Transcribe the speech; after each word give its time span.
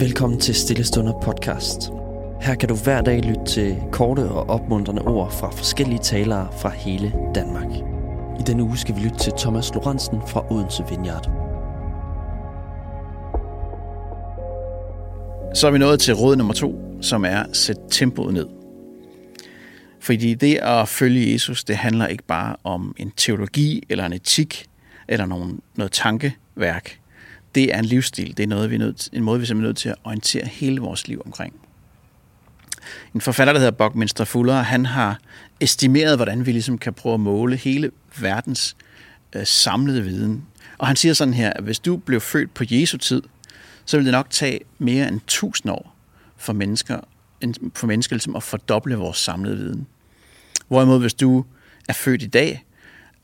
Velkommen 0.00 0.40
til 0.40 0.54
Stillestunder 0.54 1.20
podcast. 1.20 1.90
Her 2.40 2.54
kan 2.54 2.68
du 2.68 2.74
hver 2.74 3.00
dag 3.00 3.20
lytte 3.20 3.44
til 3.46 3.76
korte 3.92 4.20
og 4.20 4.50
opmuntrende 4.50 5.02
ord 5.02 5.32
fra 5.32 5.50
forskellige 5.50 5.98
talere 5.98 6.48
fra 6.60 6.68
hele 6.68 7.12
Danmark. 7.34 7.66
I 8.40 8.42
denne 8.46 8.62
uge 8.62 8.76
skal 8.78 8.96
vi 8.96 9.00
lytte 9.00 9.18
til 9.18 9.32
Thomas 9.38 9.74
Lorentzen 9.74 10.20
fra 10.28 10.52
Odense 10.52 10.84
Vineyard. 10.88 11.24
Så 15.54 15.66
er 15.66 15.70
vi 15.70 15.78
nået 15.78 16.00
til 16.00 16.14
råd 16.14 16.36
nummer 16.36 16.54
to, 16.54 16.98
som 17.00 17.24
er 17.24 17.44
sæt 17.52 17.78
tempoet 17.90 18.34
ned. 18.34 18.46
Fordi 20.00 20.34
det 20.34 20.56
at 20.56 20.88
følge 20.88 21.32
Jesus, 21.32 21.64
det 21.64 21.76
handler 21.76 22.06
ikke 22.06 22.24
bare 22.24 22.56
om 22.64 22.94
en 22.98 23.12
teologi 23.16 23.82
eller 23.88 24.06
en 24.06 24.12
etik 24.12 24.66
eller 25.08 25.26
nogen, 25.26 25.60
noget 25.76 25.92
tankeværk. 25.92 26.98
Det 27.54 27.74
er 27.74 27.78
en 27.78 27.84
livsstil. 27.84 28.36
Det 28.36 28.42
er 28.42 28.46
noget, 28.46 28.70
vi 28.70 28.74
er 28.74 28.78
nødt, 28.78 29.08
en 29.12 29.22
måde, 29.22 29.40
vi 29.40 29.46
er 29.50 29.54
nødt 29.54 29.76
til 29.76 29.88
at 29.88 29.94
orientere 30.04 30.46
hele 30.46 30.80
vores 30.80 31.08
liv 31.08 31.22
omkring. 31.26 31.54
En 33.14 33.20
forfatter, 33.20 33.52
der 33.52 33.60
hedder 33.60 33.72
Buckminster 33.72 34.24
Fuller, 34.24 34.54
han 34.54 34.86
har 34.86 35.18
estimeret, 35.60 36.16
hvordan 36.18 36.46
vi 36.46 36.52
ligesom 36.52 36.78
kan 36.78 36.92
prøve 36.92 37.14
at 37.14 37.20
måle 37.20 37.56
hele 37.56 37.90
verdens 38.20 38.76
øh, 39.32 39.46
samlede 39.46 40.04
viden. 40.04 40.44
Og 40.78 40.86
han 40.86 40.96
siger 40.96 41.14
sådan 41.14 41.34
her, 41.34 41.52
at 41.52 41.64
hvis 41.64 41.78
du 41.78 41.96
blev 41.96 42.20
født 42.20 42.54
på 42.54 42.64
Jesu 42.70 42.98
tid, 42.98 43.22
så 43.84 43.96
ville 43.96 44.06
det 44.06 44.12
nok 44.12 44.30
tage 44.30 44.60
mere 44.78 45.08
end 45.08 45.16
1000 45.16 45.72
år 45.72 45.96
for 46.36 46.52
mennesker, 46.52 47.00
for 47.74 47.86
mennesker 47.86 48.16
ligesom 48.16 48.36
at 48.36 48.42
fordoble 48.42 48.96
vores 48.96 49.18
samlede 49.18 49.56
viden. 49.56 49.86
Hvorimod 50.68 51.00
hvis 51.00 51.14
du 51.14 51.44
er 51.88 51.92
født 51.92 52.22
i 52.22 52.26
dag, 52.26 52.64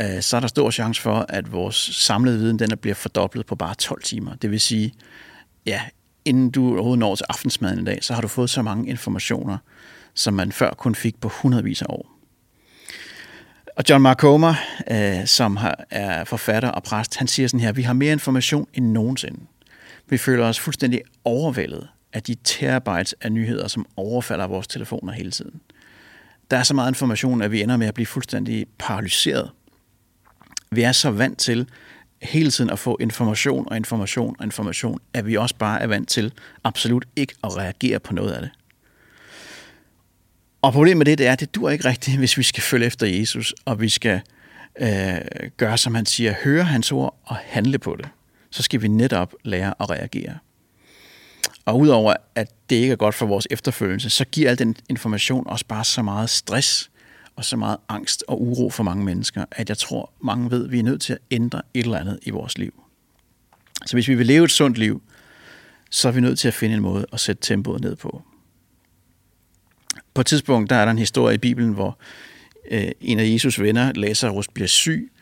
øh, 0.01 0.21
så 0.23 0.37
er 0.37 0.41
der 0.41 0.49
stor 0.49 0.71
chance 0.71 1.03
for, 1.03 1.27
at 1.29 1.53
vores 1.53 1.77
samlede 1.77 2.39
viden 2.39 2.59
den 2.59 2.79
bliver 2.79 2.95
fordoblet 2.95 3.47
på 3.47 3.55
bare 3.55 3.75
12 3.75 4.03
timer. 4.03 4.35
Det 4.35 4.51
vil 4.51 4.61
sige, 4.61 4.93
ja, 5.67 5.83
inden 6.25 6.51
du 6.51 6.73
overhovedet 6.73 6.99
når 6.99 7.15
til 7.15 7.27
aftensmaden 7.29 7.81
i 7.81 7.85
dag, 7.85 7.99
så 8.05 8.15
har 8.15 8.21
du 8.21 8.29
fået 8.29 8.51
så 8.51 8.63
mange 8.63 8.89
informationer, 8.89 9.59
som 10.15 10.35
man 10.35 10.53
før 10.53 10.71
kun 10.71 10.95
fik 10.95 11.21
på 11.21 11.29
hundredvis 11.29 11.83
af 11.83 11.87
år. 11.89 12.11
Og 13.77 13.85
John 13.91 14.03
Mark 14.03 14.19
Comer, 14.19 14.55
øh, 14.91 15.27
som 15.27 15.59
er 15.91 16.25
forfatter 16.25 16.69
og 16.69 16.83
præst, 16.83 17.17
han 17.17 17.27
siger 17.27 17.49
sådan 17.49 17.61
her, 17.61 17.73
vi 17.73 17.83
har 17.83 17.93
mere 17.93 18.13
information 18.13 18.67
end 18.75 18.87
nogensinde. 18.87 19.41
Vi 20.09 20.19
føler 20.19 20.47
os 20.47 20.61
fuldstændig 20.61 21.01
overvældet 21.25 21.89
af 22.13 22.23
de 22.23 22.37
terabytes 22.45 23.15
af 23.21 23.33
nyheder, 23.33 23.69
som 23.69 23.87
overfalder 23.97 24.47
vores 24.47 24.67
telefoner 24.67 25.13
hele 25.13 25.31
tiden. 25.31 25.61
Der 26.51 26.57
er 26.57 26.63
så 26.63 26.75
meget 26.75 26.91
information, 26.91 27.43
at 27.43 27.53
vi 27.53 27.63
ender 27.63 27.77
med 27.77 27.87
at 27.87 27.95
blive 27.95 28.07
fuldstændig 28.07 28.67
paralyseret. 28.79 29.51
Vi 30.71 30.83
er 30.83 30.93
så 30.93 31.11
vant 31.11 31.39
til 31.39 31.69
hele 32.23 32.51
tiden 32.51 32.71
at 32.71 32.79
få 32.79 32.97
information 33.01 33.69
og 33.71 33.77
information 33.77 34.37
og 34.39 34.45
information, 34.45 35.01
at 35.15 35.27
vi 35.27 35.37
også 35.37 35.55
bare 35.55 35.81
er 35.81 35.87
vant 35.87 36.09
til 36.09 36.33
absolut 36.65 37.05
ikke 37.17 37.35
at 37.45 37.57
reagere 37.57 38.01
på 38.01 38.15
noget 38.15 38.33
af 38.33 38.41
det. 38.41 38.51
Og 40.63 40.73
problemet 40.73 40.97
med 40.97 41.07
det, 41.07 41.19
det 41.19 41.27
er, 41.27 41.33
at 41.33 41.41
det 41.41 41.55
dur 41.55 41.71
ikke 41.71 41.85
rigtigt, 41.85 42.19
hvis 42.23 42.39
vi 42.39 42.43
skal 42.43 42.63
følge 42.63 42.87
efter 42.87 43.07
Jesus, 43.07 43.55
og 43.65 43.81
vi 43.81 43.89
skal 43.89 44.21
øh, 44.81 45.17
gøre, 45.57 45.79
som 45.79 45.95
han 45.95 46.07
siger, 46.07 46.35
høre 46.45 46.65
hans 46.65 46.93
ord 46.93 47.21
og 47.25 47.37
handle 47.37 47.79
på 47.79 47.97
det. 47.97 48.09
Så 48.51 48.63
skal 48.63 48.83
vi 48.83 48.89
netop 48.89 49.35
lære 49.45 49.75
at 49.81 49.91
reagere. 49.91 50.39
Og 51.65 51.79
udover 51.79 52.15
at 52.35 52.51
det 52.71 52.77
ikke 52.77 52.93
er 52.93 52.97
godt 52.97 53.15
for 53.15 53.27
vores 53.27 53.47
efterfølgelse, 53.51 54.11
så 54.11 54.25
giver 54.25 54.51
al 54.51 54.59
den 54.59 54.77
information 54.89 55.47
også 55.47 55.67
bare 55.67 55.85
så 55.85 56.03
meget 56.03 56.31
stress 56.31 56.91
og 57.37 57.45
så 57.45 57.57
meget 57.57 57.77
angst 57.89 58.25
og 58.29 58.43
uro 58.43 58.71
for 58.71 58.83
mange 58.83 59.05
mennesker, 59.05 59.45
at 59.51 59.69
jeg 59.69 59.79
tror, 59.79 60.13
mange 60.21 60.51
ved, 60.51 60.65
at 60.65 60.73
vi 60.73 60.79
er 60.79 60.83
nødt 60.83 61.03
til 61.03 61.13
at 61.13 61.19
ændre 61.31 61.63
et 61.75 61.85
eller 61.85 61.99
andet 61.99 62.19
i 62.23 62.31
vores 62.31 62.59
liv. 62.59 62.85
Så 63.87 63.97
hvis 63.97 64.09
vi 64.09 64.15
vil 64.15 64.27
leve 64.27 64.45
et 64.45 64.51
sundt 64.51 64.79
liv, 64.79 65.03
så 65.91 66.09
er 66.09 66.13
vi 66.13 66.21
nødt 66.21 66.39
til 66.39 66.49
at 66.49 66.55
finde 66.55 66.75
en 66.75 66.83
måde 66.83 67.07
at 67.13 67.21
sætte 67.21 67.43
tempoet 67.43 67.81
ned 67.81 67.97
på. 67.97 68.23
På 70.15 70.21
et 70.21 70.27
tidspunkt, 70.27 70.71
der 70.71 70.77
er 70.77 70.85
der 70.85 70.93
en 70.93 70.99
historie 70.99 71.35
i 71.35 71.39
Bibelen, 71.39 71.73
hvor 71.73 71.99
øh, 72.71 72.91
en 73.01 73.19
af 73.19 73.25
Jesus 73.25 73.61
venner, 73.61 73.93
Lazarus, 73.93 74.49
bliver 74.49 74.69
syg, 74.69 75.13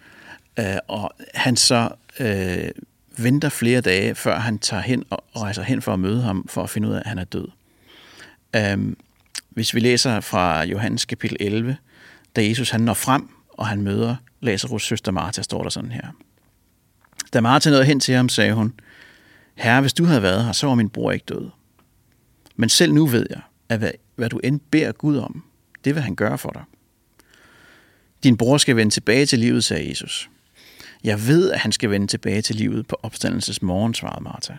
øh, 0.58 0.76
og 0.88 1.10
han 1.34 1.56
så 1.56 1.88
øh, 2.20 2.70
venter 3.18 3.48
flere 3.48 3.80
dage, 3.80 4.14
før 4.14 4.38
han 4.38 4.58
tager 4.58 4.82
hen 4.82 5.04
og 5.10 5.24
rejser 5.36 5.62
hen 5.62 5.82
for 5.82 5.92
at 5.92 6.00
møde 6.00 6.22
ham, 6.22 6.48
for 6.48 6.62
at 6.62 6.70
finde 6.70 6.88
ud 6.88 6.94
af, 6.94 6.98
at 6.98 7.06
han 7.06 7.18
er 7.18 7.24
død. 7.24 7.48
Øh, 8.56 8.94
hvis 9.50 9.74
vi 9.74 9.80
læser 9.80 10.20
fra 10.20 10.64
Johannes 10.64 11.04
kapitel 11.04 11.36
11, 11.40 11.76
da 12.36 12.48
Jesus 12.48 12.70
han 12.70 12.80
når 12.80 12.94
frem, 12.94 13.28
og 13.48 13.66
han 13.66 13.82
møder 13.82 14.16
Lazarus' 14.46 14.78
søster 14.78 15.12
Martha, 15.12 15.42
står 15.42 15.62
der 15.62 15.70
sådan 15.70 15.92
her. 15.92 16.06
Da 17.32 17.40
Martha 17.40 17.70
nåede 17.70 17.84
hen 17.84 18.00
til 18.00 18.14
ham, 18.14 18.28
sagde 18.28 18.52
hun, 18.52 18.72
Herre, 19.54 19.80
hvis 19.80 19.92
du 19.92 20.04
havde 20.04 20.22
været 20.22 20.44
her, 20.44 20.52
så 20.52 20.66
var 20.66 20.74
min 20.74 20.88
bror 20.88 21.12
ikke 21.12 21.24
død. 21.24 21.50
Men 22.56 22.68
selv 22.68 22.94
nu 22.94 23.06
ved 23.06 23.26
jeg, 23.30 23.40
at 23.68 23.78
hvad, 23.78 23.90
hvad 24.16 24.30
du 24.30 24.38
end 24.38 24.60
beder 24.70 24.92
Gud 24.92 25.16
om, 25.16 25.44
det 25.84 25.94
vil 25.94 26.02
han 26.02 26.14
gøre 26.14 26.38
for 26.38 26.50
dig. 26.50 26.62
Din 28.22 28.36
bror 28.36 28.58
skal 28.58 28.76
vende 28.76 28.92
tilbage 28.92 29.26
til 29.26 29.38
livet, 29.38 29.64
sagde 29.64 29.88
Jesus. 29.88 30.30
Jeg 31.04 31.26
ved, 31.26 31.50
at 31.50 31.60
han 31.60 31.72
skal 31.72 31.90
vende 31.90 32.06
tilbage 32.06 32.42
til 32.42 32.56
livet 32.56 32.86
på 32.86 32.96
opstandelses 33.02 33.62
morgen, 33.62 33.94
svarede 33.94 34.24
Martha. 34.24 34.54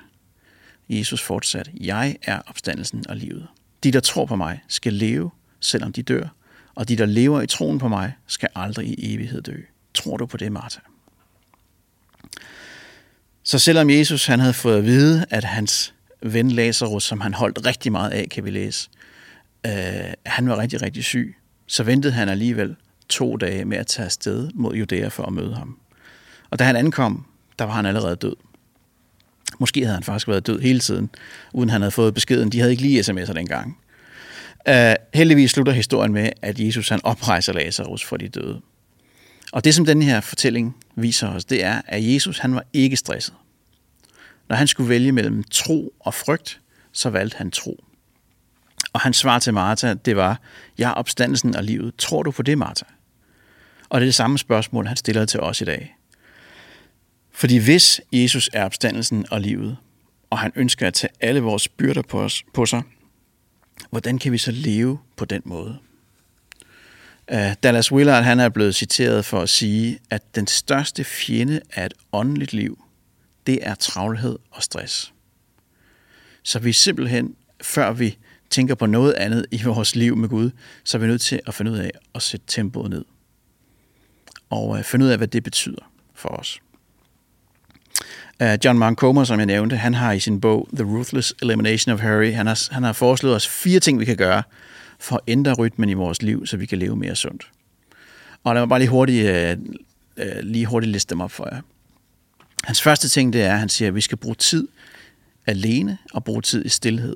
Jesus 0.89 1.22
fortsatte, 1.22 1.72
jeg 1.81 2.16
er 2.23 2.39
opstandelsen 2.47 3.03
og 3.09 3.17
livet. 3.17 3.47
De, 3.83 3.91
der 3.91 4.00
tror 4.00 4.25
på 4.25 4.35
mig, 4.35 4.63
skal 4.67 4.94
leve, 4.94 5.31
selvom 5.59 5.94
de 5.94 6.03
dør, 6.03 6.28
og 6.75 6.89
de, 6.89 6.95
der 6.95 7.06
lever 7.06 7.41
i 7.41 7.47
troen 7.47 7.79
på 7.79 7.88
mig, 7.88 8.13
skal 8.28 8.50
aldrig 8.56 8.88
i 8.88 9.13
evighed 9.13 9.41
dø. 9.41 9.57
Tror 9.94 10.17
du 10.17 10.25
på 10.25 10.38
det, 10.38 10.51
Martha? 10.51 10.79
Så 13.44 13.59
selvom 13.59 13.89
Jesus 13.89 14.25
han 14.25 14.39
havde 14.39 14.53
fået 14.53 14.78
at 14.78 14.85
vide, 14.85 15.25
at 15.29 15.44
hans 15.44 15.94
ven 16.22 16.51
Lazarus, 16.51 17.03
som 17.03 17.22
han 17.22 17.33
holdt 17.33 17.66
rigtig 17.66 17.91
meget 17.91 18.12
af, 18.12 18.28
kan 18.31 18.45
vi 18.45 18.50
læse, 18.50 18.89
øh, 19.66 19.73
han 20.25 20.50
var 20.50 20.57
rigtig, 20.57 20.81
rigtig 20.81 21.03
syg, 21.03 21.35
så 21.67 21.83
ventede 21.83 22.13
han 22.13 22.29
alligevel 22.29 22.75
to 23.09 23.38
dage 23.38 23.66
med 23.66 23.78
at 23.78 23.88
tage 23.88 24.06
afsted 24.06 24.50
mod 24.53 24.75
Judæa 24.75 25.07
for 25.07 25.23
at 25.23 25.33
møde 25.33 25.56
ham. 25.56 25.78
Og 26.50 26.59
da 26.59 26.63
han 26.63 26.75
ankom, 26.75 27.25
der 27.59 27.66
var 27.66 27.73
han 27.73 27.85
allerede 27.85 28.16
død. 28.16 28.35
Måske 29.59 29.79
havde 29.79 29.94
han 29.94 30.03
faktisk 30.03 30.28
været 30.28 30.47
død 30.47 30.59
hele 30.59 30.79
tiden, 30.79 31.09
uden 31.53 31.69
han 31.69 31.81
havde 31.81 31.91
fået 31.91 32.13
beskeden. 32.13 32.51
De 32.51 32.59
havde 32.59 32.72
ikke 32.72 32.83
lige 32.83 33.01
sms'er 33.01 33.33
dengang. 33.33 33.78
Uh, 34.69 34.94
heldigvis 35.13 35.51
slutter 35.51 35.74
historien 35.74 36.13
med, 36.13 36.29
at 36.41 36.59
Jesus 36.59 36.90
han 36.90 37.00
oprejser 37.03 37.53
Lazarus 37.53 38.03
for 38.03 38.18
de 38.18 38.29
døde. 38.29 38.62
Og 39.51 39.66
det, 39.66 39.75
som 39.75 39.85
den 39.85 40.01
her 40.01 40.22
fortælling 40.22 40.75
viser 40.96 41.28
os, 41.28 41.46
det 41.46 41.63
er, 41.63 41.81
at 41.88 42.13
Jesus 42.13 42.40
han 42.40 42.56
var 42.56 42.63
ikke 42.74 42.96
stresset. 42.96 43.34
Når 44.50 44.56
han 44.56 44.68
skulle 44.68 44.90
vælge 44.90 45.12
mellem 45.12 45.44
tro 45.44 45.94
og 46.00 46.13
frygt, 46.13 46.59
så 46.91 47.09
valgte 47.09 47.38
han 47.38 47.51
tro. 47.51 47.84
Og 48.94 49.01
hans 49.01 49.18
svar 49.18 49.40
til 49.40 49.53
Martha, 49.53 49.94
det 49.94 50.16
var, 50.16 50.40
jeg 50.78 50.90
er 50.90 50.94
opstandelsen 50.94 51.56
og 51.56 51.63
livet. 51.63 51.95
Tror 51.95 52.24
du 52.24 52.31
på 52.31 52.41
det, 52.41 52.57
Martha? 52.57 52.85
Og 53.90 54.00
det 54.00 54.06
er 54.06 54.07
det 54.07 54.16
samme 54.16 54.38
spørgsmål, 54.38 54.88
han 54.88 54.97
stiller 54.97 55.25
til 55.25 55.40
os 55.40 55.62
i 55.62 55.66
dag. 55.66 55.95
Fordi 57.31 57.57
hvis 57.57 58.01
Jesus 58.12 58.50
er 58.53 58.66
opstandelsen 58.66 59.25
og 59.31 59.41
livet, 59.41 59.78
og 60.30 60.40
han 60.40 60.51
ønsker 60.56 60.88
at 60.88 60.94
tage 60.94 61.13
alle 61.22 61.41
vores 61.41 61.68
byrder 61.68 62.01
på, 62.01 62.22
os, 62.22 62.44
på 62.53 62.66
sig, 62.66 62.81
hvordan 63.89 64.19
kan 64.19 64.31
vi 64.31 64.38
så 64.38 64.51
leve 64.51 65.00
på 65.16 65.25
den 65.25 65.41
måde? 65.45 65.78
Uh, 67.31 67.53
Dallas 67.63 67.91
Willard 67.91 68.23
han 68.23 68.39
er 68.39 68.50
blevet 68.50 68.75
citeret 68.75 69.25
for 69.25 69.41
at 69.41 69.50
sige, 69.50 70.00
at 70.09 70.35
den 70.35 70.47
største 70.47 71.03
fjende 71.03 71.61
af 71.73 71.85
et 71.85 71.94
åndeligt 72.12 72.53
liv, 72.53 72.83
det 73.47 73.59
er 73.62 73.75
travlhed 73.75 74.39
og 74.51 74.63
stress. 74.63 75.13
Så 76.44 76.59
vi 76.59 76.73
simpelthen, 76.73 77.35
før 77.62 77.91
vi 77.91 78.17
tænker 78.50 78.75
på 78.75 78.85
noget 78.85 79.13
andet 79.13 79.45
i 79.51 79.63
vores 79.63 79.95
liv 79.95 80.16
med 80.16 80.29
Gud, 80.29 80.51
så 80.83 80.97
er 80.97 81.01
vi 81.01 81.07
nødt 81.07 81.22
til 81.22 81.39
at 81.47 81.53
finde 81.53 81.72
ud 81.72 81.78
af 81.78 81.91
at 82.16 82.22
sætte 82.22 82.45
tempoet 82.50 82.89
ned. 82.89 83.06
Og 84.50 84.69
uh, 84.69 84.83
finde 84.83 85.06
ud 85.06 85.09
af, 85.09 85.17
hvad 85.17 85.28
det 85.28 85.44
betyder 85.44 85.91
for 86.13 86.29
os. 86.29 86.59
John 88.65 88.79
Mark 88.79 88.95
Comer, 88.95 89.23
som 89.23 89.39
jeg 89.39 89.45
nævnte, 89.45 89.77
han 89.77 89.94
har 89.94 90.11
i 90.11 90.19
sin 90.19 90.41
bog 90.41 90.69
The 90.73 90.83
Ruthless 90.83 91.33
Elimination 91.41 91.94
of 91.94 92.01
Hurry, 92.01 92.33
han 92.33 92.47
har, 92.47 92.73
han 92.73 92.83
har 92.83 92.94
foreslået 92.94 93.35
os 93.35 93.47
fire 93.47 93.79
ting, 93.79 94.00
vi 94.00 94.05
kan 94.05 94.17
gøre 94.17 94.44
for 95.00 95.15
at 95.15 95.21
ændre 95.27 95.53
rytmen 95.53 95.89
i 95.89 95.94
vores 95.94 96.21
liv, 96.21 96.45
så 96.45 96.57
vi 96.57 96.65
kan 96.65 96.77
leve 96.77 96.95
mere 96.95 97.15
sundt. 97.15 97.51
Og 98.44 98.53
lad 98.53 98.61
mig 98.61 98.69
bare 98.69 98.79
lige 98.79 98.89
hurtigt, 98.89 99.27
øh, 99.27 99.57
øh 100.17 100.44
lige 100.44 100.65
hurtigt 100.65 100.91
liste 100.91 101.09
dem 101.09 101.21
op 101.21 101.31
for 101.31 101.50
jer. 101.51 101.61
Hans 102.63 102.81
første 102.81 103.09
ting, 103.09 103.33
det 103.33 103.44
er, 103.44 103.53
at 103.53 103.59
han 103.59 103.69
siger, 103.69 103.88
at 103.88 103.95
vi 103.95 104.01
skal 104.01 104.17
bruge 104.17 104.35
tid 104.35 104.67
alene 105.45 105.97
og 106.13 106.23
bruge 106.23 106.41
tid 106.41 106.65
i 106.65 106.69
stillhed. 106.69 107.15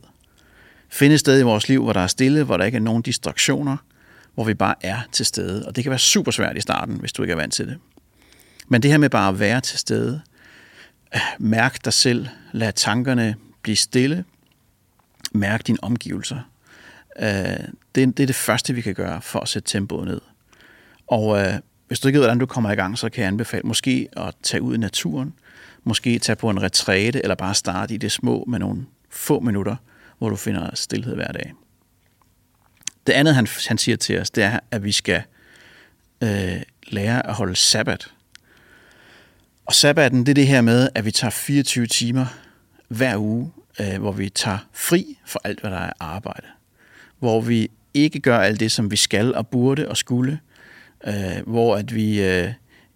Finde 0.90 1.14
et 1.14 1.20
sted 1.20 1.40
i 1.40 1.44
vores 1.44 1.70
liv, 1.70 1.84
hvor 1.84 1.94
der 1.94 2.00
er 2.00 2.08
stille, 2.08 2.44
hvor 2.44 2.58
der 2.58 2.66
ikke 2.66 2.76
er 2.76 2.82
nogen 2.82 3.02
distraktioner, 3.02 3.78
hvor 4.36 4.44
vi 4.44 4.54
bare 4.54 4.76
er 4.82 5.00
til 5.12 5.26
stede. 5.26 5.68
Og 5.68 5.76
det 5.76 5.84
kan 5.84 5.90
være 5.90 6.00
super 6.00 6.32
svært 6.32 6.58
i 6.58 6.62
starten, 6.62 6.96
hvis 6.96 7.14
du 7.14 7.22
ikke 7.22 7.32
er 7.32 7.36
vant 7.36 7.54
til 7.54 7.68
det. 7.68 7.78
Men 8.68 8.84
det 8.84 8.92
her 8.92 8.98
med 8.98 9.10
bare 9.10 9.30
at 9.30 9.40
være 9.40 9.62
til 9.62 9.80
stede, 9.80 10.22
Mærk 11.40 11.86
dig 11.86 11.94
selv. 11.94 12.28
Lad 12.52 12.74
tankerne 12.74 13.36
blive 13.62 13.76
stille. 13.76 14.26
Mærk 15.32 15.68
dine 15.68 15.78
omgivelser. 15.82 16.40
Øh, 17.20 17.68
det, 17.96 18.20
er 18.20 18.26
det 18.26 18.36
første, 18.36 18.74
vi 18.74 18.82
kan 18.82 18.96
gøre 18.96 19.22
for 19.22 19.40
at 19.40 19.50
sætte 19.50 19.70
tempoet 19.70 20.08
ned. 20.08 20.22
Og 21.08 21.40
øh, 21.40 21.54
hvis 21.88 22.00
du 22.00 22.08
ikke 22.08 22.20
ved, 22.20 22.26
hvordan 22.26 22.40
du 22.40 22.46
kommer 22.46 22.72
i 22.72 22.76
gang, 22.76 22.98
så 22.98 23.10
kan 23.10 23.22
jeg 23.22 23.28
anbefale 23.28 23.64
måske 23.64 24.08
at 24.18 24.36
tage 24.44 24.62
ud 24.62 24.76
i 24.76 24.78
naturen, 24.78 25.34
måske 25.84 26.20
tage 26.20 26.36
på 26.36 26.50
en 26.50 26.62
retræte, 26.62 27.22
eller 27.24 27.36
bare 27.36 27.54
starte 27.54 27.94
i 27.94 27.98
det 27.98 28.12
små 28.12 28.44
med 28.48 28.60
nogle 28.60 28.86
få 29.10 29.40
minutter, 29.40 29.76
hvor 30.18 30.30
du 30.30 30.36
finder 30.36 30.76
stillhed 30.76 31.16
hver 31.16 31.32
dag. 31.32 31.54
Det 33.08 33.14
andet, 33.14 33.36
han, 33.36 33.48
han 33.68 33.78
siger 33.78 33.98
til 33.98 34.20
os, 34.20 34.30
det 34.30 34.44
er, 34.44 34.60
at 34.72 34.84
vi 34.84 34.92
skal 34.92 35.24
øh, 36.24 36.62
lære 36.88 37.28
at 37.28 37.34
holde 37.34 37.56
sabbat. 37.56 38.14
Og 39.68 39.74
sabbaten, 39.74 40.20
det 40.20 40.30
er 40.30 40.34
det 40.34 40.48
her 40.48 40.62
med, 40.62 40.90
at 40.96 41.06
vi 41.06 41.12
tager 41.12 41.32
24 41.32 41.88
timer 41.88 42.26
hver 42.88 43.18
uge, 43.18 43.52
øh, 43.80 44.00
hvor 44.00 44.12
vi 44.12 44.30
tager 44.30 44.58
fri 44.74 45.18
for 45.26 45.42
alt, 45.44 45.60
hvad 45.60 45.72
der 45.72 45.78
er 45.78 45.94
arbejde. 46.00 46.48
Hvor 47.20 47.42
vi 47.42 47.70
ikke 47.94 48.20
gør 48.20 48.40
alt 48.40 48.60
det, 48.60 48.72
som 48.72 48.92
vi 48.92 48.96
skal 48.96 49.36
og 49.36 49.48
burde 49.48 49.90
og 49.90 49.98
skulle. 49.98 50.40
Øh, 51.08 51.14
hvor 51.48 51.76
at 51.76 51.96
vi 51.96 52.22
øh, 52.22 52.54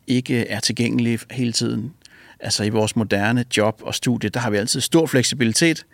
ikke 0.07 0.47
er 0.47 0.59
tilgængelige 0.59 1.19
hele 1.31 1.51
tiden. 1.51 1.93
Altså 2.39 2.63
i 2.63 2.69
vores 2.69 2.95
moderne 2.95 3.45
job 3.57 3.81
og 3.85 3.95
studie, 3.95 4.29
der 4.29 4.39
har 4.39 4.49
vi 4.49 4.57
altid 4.57 4.81
stor 4.81 5.05
fleksibilitet, 5.05 5.85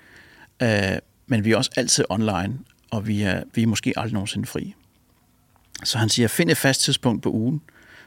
øh, 0.63 0.97
men 1.27 1.45
vi 1.45 1.51
er 1.51 1.57
også 1.57 1.71
altid 1.75 2.06
online, 2.09 2.59
og 2.91 3.07
vi 3.07 3.21
er, 3.21 3.44
vi 3.53 3.63
er 3.63 3.68
måske 3.68 3.94
aldrig 3.95 4.13
nogensinde 4.13 4.47
fri. 4.47 4.75
Så 5.83 5.97
han 5.97 6.09
siger, 6.09 6.27
find 6.27 6.50
et 6.50 6.57
fast 6.57 6.81
tidspunkt 6.81 7.23
på 7.23 7.31
ugen, 7.31 7.62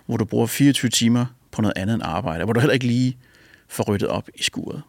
hvor 0.07 0.17
du 0.17 0.25
bruger 0.25 0.47
24 0.47 0.89
timer 0.89 1.27
på 1.51 1.63
noget 1.63 1.79
andet 1.79 1.95
end 1.95 2.03
arbejde, 2.05 2.45
hvor 2.45 2.53
du 2.53 2.61
heller 2.61 2.75
ikke 2.75 2.87
lige 2.87 3.19
får 3.69 3.85
ryddet 3.85 4.09
op 4.09 4.29
i 4.35 4.43
skuret. 4.43 4.83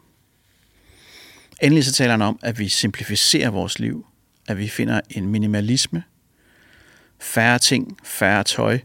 Endelig 1.62 1.86
så 1.86 1.94
taler 1.94 2.12
han 2.12 2.22
om, 2.22 2.40
at 2.42 2.60
vi 2.60 2.70
simplificerer 2.70 3.50
vores 3.50 3.80
liv, 3.80 4.06
at 4.48 4.58
vi 4.58 4.68
finder 4.68 5.02
en 5.10 5.28
minimalisme, 5.28 6.04
færre 7.20 7.60
ting, 7.60 7.98
færre 8.04 8.44
tøj, 8.44 8.80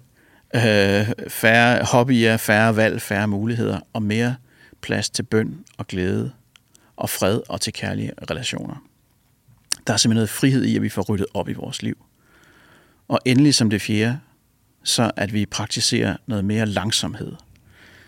øh, 0.55 1.07
færre 1.29 1.85
hobbyer, 1.85 2.37
færre 2.37 2.77
valg, 2.77 3.03
færre 3.03 3.29
muligheder 3.29 3.81
og 3.93 4.03
mere 4.03 4.37
plads 4.81 5.11
til 5.11 5.23
bøn 5.23 5.65
og 5.79 5.87
glæde 5.87 6.33
og 6.97 7.11
fred 7.11 7.41
og 7.49 7.61
til 7.61 7.73
kærlige 7.73 8.13
relationer. 8.31 8.77
Der 9.87 9.93
er 9.93 9.97
simpelthen 9.97 10.19
noget 10.19 10.31
frihed 10.31 10.65
i, 10.65 10.77
at 10.77 10.83
vi 10.83 10.89
får 10.89 11.03
ryddet 11.03 11.27
op 11.35 11.49
i 11.49 11.53
vores 11.53 11.83
liv. 11.83 12.07
Og 13.09 13.19
endelig 13.25 13.55
som 13.55 13.71
det 13.71 13.83
fjerde, 13.83 14.19
så 14.85 15.11
at 15.17 15.33
vi 15.33 15.47
praktiserer 15.47 16.17
noget 16.27 16.45
mere 16.45 16.67
langsomhed. 16.67 17.33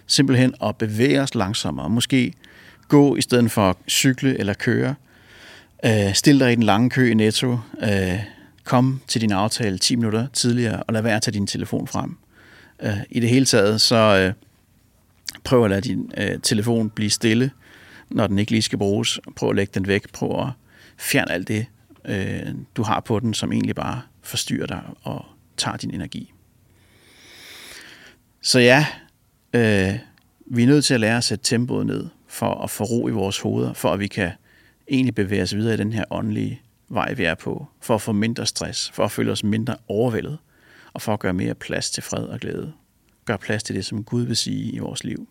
Simpelthen 0.08 0.54
at 0.62 0.76
bevæge 0.76 1.22
os 1.22 1.34
langsommere. 1.34 1.90
Måske 1.90 2.32
gå 2.88 3.16
i 3.16 3.20
stedet 3.20 3.50
for 3.50 3.70
at 3.70 3.76
cykle 3.88 4.38
eller 4.38 4.54
køre. 4.54 4.94
Øh, 5.84 6.14
stil 6.14 6.40
dig 6.40 6.52
i 6.52 6.54
den 6.54 6.62
lange 6.62 6.90
kø 6.90 7.10
i 7.10 7.14
Netto. 7.14 7.58
Øh, 7.82 8.18
kom 8.64 9.00
til 9.08 9.20
din 9.20 9.32
aftale 9.32 9.78
10 9.78 9.96
minutter 9.96 10.26
tidligere, 10.32 10.82
og 10.82 10.92
lad 10.94 11.02
være 11.02 11.16
at 11.16 11.22
tage 11.22 11.32
din 11.32 11.46
telefon 11.46 11.86
frem. 11.86 12.16
Øh, 12.82 12.96
I 13.10 13.20
det 13.20 13.28
hele 13.28 13.44
taget, 13.44 13.80
så 13.80 13.96
øh, 13.96 14.32
prøv 15.44 15.64
at 15.64 15.70
lade 15.70 15.80
din 15.80 16.12
øh, 16.16 16.40
telefon 16.42 16.90
blive 16.90 17.10
stille, 17.10 17.50
når 18.10 18.26
den 18.26 18.38
ikke 18.38 18.50
lige 18.50 18.62
skal 18.62 18.78
bruges. 18.78 19.20
Prøv 19.36 19.50
at 19.50 19.56
lægge 19.56 19.70
den 19.74 19.86
væk. 19.86 20.12
Prøv 20.12 20.46
at 20.46 20.52
fjerne 20.98 21.32
alt 21.32 21.48
det, 21.48 21.66
øh, 22.04 22.54
du 22.76 22.82
har 22.82 23.00
på 23.00 23.20
den, 23.20 23.34
som 23.34 23.52
egentlig 23.52 23.74
bare 23.74 24.02
forstyrrer 24.22 24.66
dig 24.66 24.82
og 25.02 25.24
tager 25.56 25.76
din 25.76 25.94
energi. 25.94 26.32
Så 28.42 28.58
ja, 28.58 28.86
øh, 29.52 29.94
vi 30.46 30.62
er 30.62 30.66
nødt 30.66 30.84
til 30.84 30.94
at 30.94 31.00
lære 31.00 31.16
at 31.16 31.24
sætte 31.24 31.44
tempoet 31.44 31.86
ned 31.86 32.08
for 32.26 32.54
at 32.54 32.70
få 32.70 32.84
ro 32.84 33.08
i 33.08 33.10
vores 33.10 33.40
hoveder, 33.40 33.72
for 33.72 33.92
at 33.92 34.00
vi 34.00 34.06
kan 34.06 34.30
egentlig 34.88 35.14
bevæge 35.14 35.42
os 35.42 35.54
videre 35.54 35.74
i 35.74 35.76
den 35.76 35.92
her 35.92 36.04
åndelige 36.10 36.62
vej, 36.88 37.12
vi 37.12 37.24
er 37.24 37.34
på, 37.34 37.66
for 37.80 37.94
at 37.94 38.02
få 38.02 38.12
mindre 38.12 38.46
stress, 38.46 38.90
for 38.90 39.04
at 39.04 39.10
føle 39.10 39.32
os 39.32 39.44
mindre 39.44 39.76
overvældet, 39.88 40.38
og 40.92 41.02
for 41.02 41.12
at 41.12 41.20
gøre 41.20 41.32
mere 41.32 41.54
plads 41.54 41.90
til 41.90 42.02
fred 42.02 42.24
og 42.24 42.40
glæde. 42.40 42.72
Gør 43.24 43.36
plads 43.36 43.62
til 43.62 43.74
det, 43.74 43.84
som 43.84 44.04
Gud 44.04 44.22
vil 44.22 44.36
sige 44.36 44.72
i 44.72 44.78
vores 44.78 45.04
liv. 45.04 45.28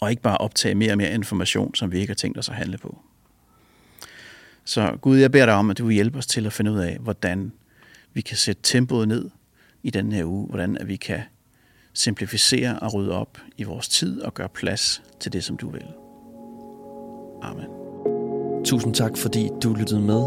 Og 0.00 0.10
ikke 0.10 0.22
bare 0.22 0.38
optage 0.38 0.74
mere 0.74 0.92
og 0.92 0.98
mere 0.98 1.14
information, 1.14 1.74
som 1.74 1.92
vi 1.92 1.98
ikke 1.98 2.10
har 2.10 2.14
tænkt 2.14 2.38
os 2.38 2.48
at 2.48 2.54
handle 2.54 2.78
på. 2.78 2.98
Så 4.64 4.96
Gud, 5.00 5.18
jeg 5.18 5.32
beder 5.32 5.46
dig 5.46 5.54
om, 5.54 5.70
at 5.70 5.78
du 5.78 5.86
vil 5.86 5.94
hjælpe 5.94 6.18
os 6.18 6.26
til 6.26 6.46
at 6.46 6.52
finde 6.52 6.72
ud 6.72 6.78
af, 6.78 6.98
hvordan 7.00 7.52
vi 8.12 8.20
kan 8.20 8.36
sætte 8.36 8.62
tempoet 8.62 9.08
ned 9.08 9.30
i 9.82 9.90
den 9.90 10.12
her 10.12 10.24
uge, 10.24 10.46
hvordan 10.46 10.78
at 10.78 10.88
vi 10.88 10.96
kan 10.96 11.20
simplificere 11.98 12.78
og 12.78 12.94
rydde 12.94 13.12
op 13.12 13.38
i 13.56 13.64
vores 13.64 13.88
tid 13.88 14.22
og 14.22 14.34
gøre 14.34 14.48
plads 14.48 15.02
til 15.20 15.32
det, 15.32 15.44
som 15.44 15.56
du 15.56 15.70
vil. 15.70 15.84
Amen. 17.42 17.66
Tusind 18.64 18.94
tak, 18.94 19.16
fordi 19.16 19.50
du 19.62 19.74
lyttede 19.74 20.00
med. 20.00 20.26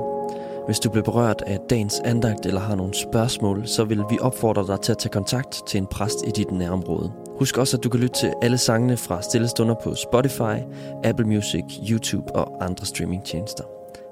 Hvis 0.66 0.80
du 0.80 0.90
blev 0.90 1.04
berørt 1.04 1.44
af 1.48 1.60
dagens 1.70 2.00
andagt 2.06 2.46
eller 2.46 2.62
har 2.62 2.76
nogle 2.76 2.94
spørgsmål, 2.94 3.68
så 3.68 3.84
vil 3.84 4.04
vi 4.10 4.20
opfordre 4.20 4.68
dig 4.68 4.82
til 4.82 4.92
at 4.92 4.98
tage 4.98 5.12
kontakt 5.12 5.68
til 5.68 5.78
en 5.78 5.88
præst 5.88 6.28
i 6.28 6.32
dit 6.36 6.52
nærområde. 6.52 7.12
Husk 7.40 7.58
også, 7.58 7.78
at 7.78 7.84
du 7.84 7.90
kan 7.90 8.00
lytte 8.00 8.16
til 8.16 8.34
alle 8.42 8.58
sangene 8.58 8.98
fra 8.98 9.22
Stillestunder 9.22 9.76
på 9.84 9.96
Spotify, 9.96 10.58
Apple 11.04 11.28
Music, 11.28 11.64
YouTube 11.90 12.36
og 12.36 12.66
andre 12.66 12.86
streamingtjenester. 12.86 13.64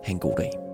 Ha' 0.04 0.12
en 0.12 0.20
god 0.20 0.34
dag. 0.38 0.67